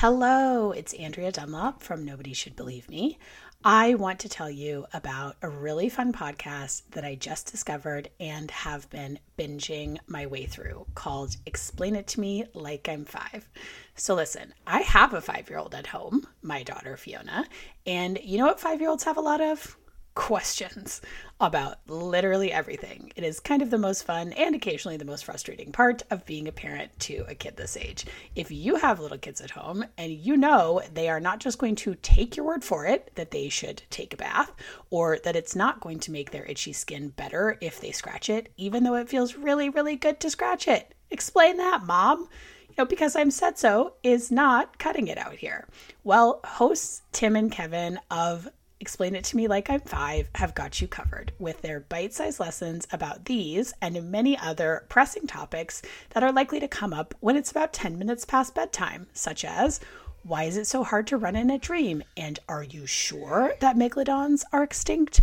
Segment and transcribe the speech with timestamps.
[0.00, 3.18] Hello, it's Andrea Dunlop from Nobody Should Believe Me.
[3.62, 8.50] I want to tell you about a really fun podcast that I just discovered and
[8.50, 13.46] have been binging my way through called Explain It to Me Like I'm Five.
[13.94, 17.44] So, listen, I have a five year old at home, my daughter Fiona,
[17.84, 19.76] and you know what five year olds have a lot of?
[20.14, 21.00] Questions
[21.40, 23.12] about literally everything.
[23.16, 26.48] It is kind of the most fun and occasionally the most frustrating part of being
[26.48, 28.04] a parent to a kid this age.
[28.34, 31.76] If you have little kids at home and you know they are not just going
[31.76, 34.52] to take your word for it that they should take a bath
[34.90, 38.52] or that it's not going to make their itchy skin better if they scratch it,
[38.56, 40.94] even though it feels really, really good to scratch it.
[41.10, 42.28] Explain that, mom
[42.70, 45.66] you know, because I'm said so is not cutting it out here.
[46.04, 48.48] Well, hosts Tim and Kevin of
[48.82, 52.40] Explain It to Me Like I'm Five have got you covered with their bite sized
[52.40, 57.36] lessons about these and many other pressing topics that are likely to come up when
[57.36, 59.80] it's about 10 minutes past bedtime, such as
[60.22, 62.02] why is it so hard to run in a dream?
[62.16, 65.20] And are you sure that megalodons are extinct?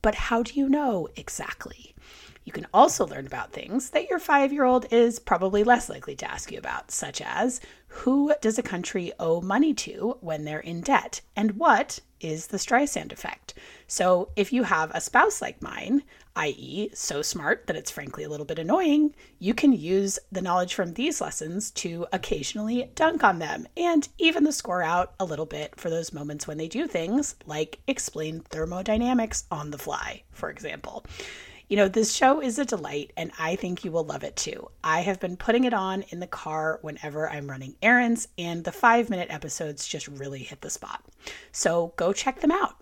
[0.00, 1.94] But how do you know exactly?
[2.44, 6.16] You can also learn about things that your five year old is probably less likely
[6.16, 10.60] to ask you about, such as who does a country owe money to when they're
[10.60, 11.20] in debt?
[11.36, 13.54] And what is the Streisand effect?
[13.86, 16.02] So, if you have a spouse like mine,
[16.36, 20.74] i.e., so smart that it's frankly a little bit annoying, you can use the knowledge
[20.74, 25.46] from these lessons to occasionally dunk on them and even the score out a little
[25.46, 30.50] bit for those moments when they do things like explain thermodynamics on the fly, for
[30.50, 31.04] example.
[31.66, 34.70] You know, this show is a delight, and I think you will love it too.
[34.82, 38.70] I have been putting it on in the car whenever I'm running errands, and the
[38.70, 41.02] five minute episodes just really hit the spot.
[41.52, 42.76] So go check them out.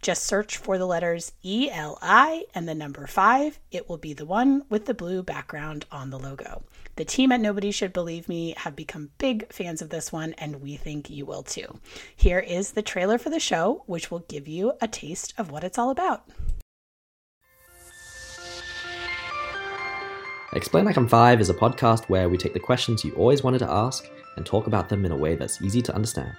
[0.00, 3.58] Just search for the letters E L I and the number five.
[3.72, 6.62] It will be the one with the blue background on the logo.
[6.94, 10.62] The team at Nobody Should Believe Me have become big fans of this one, and
[10.62, 11.80] we think you will too.
[12.14, 15.64] Here is the trailer for the show, which will give you a taste of what
[15.64, 16.28] it's all about.
[20.58, 23.60] Explain Like I'm Five is a podcast where we take the questions you always wanted
[23.60, 26.34] to ask and talk about them in a way that's easy to understand.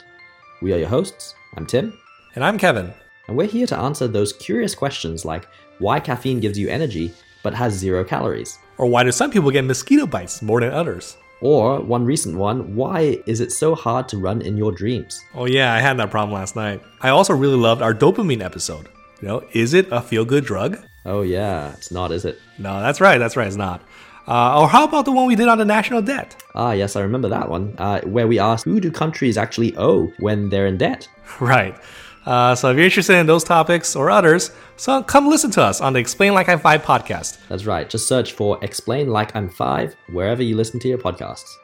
[0.61, 1.35] We are your hosts.
[1.55, 1.97] I'm Tim.
[2.35, 2.93] And I'm Kevin.
[3.29, 5.47] And we're here to answer those curious questions like
[5.77, 7.13] why caffeine gives you energy
[7.43, 8.59] but has zero calories.
[8.77, 11.15] Or why do some people get mosquito bites more than others?
[11.39, 15.23] Or one recent one, why is it so hard to run in your dreams?
[15.33, 16.81] Oh, yeah, I had that problem last night.
[16.99, 18.89] I also really loved our dopamine episode.
[19.21, 20.77] You know, is it a feel good drug?
[21.05, 22.37] Oh, yeah, it's not, is it?
[22.57, 23.81] No, that's right, that's right, it's not.
[24.29, 26.41] Uh, or how about the one we did on the national debt?
[26.53, 30.11] Ah, yes, I remember that one, uh, where we asked who do countries actually owe
[30.19, 31.07] when they're in debt?
[31.39, 31.75] Right.
[32.25, 35.79] Uh, so if you're interested in those topics or others, so come listen to us
[35.79, 37.37] on the Explain Like I'm Five podcast.
[37.47, 37.89] That's right.
[37.89, 41.55] Just search for Explain Like I'm Five wherever you listen to your podcasts.